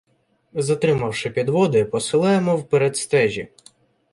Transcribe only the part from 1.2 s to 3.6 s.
підводи, посилаємо вперед стежі.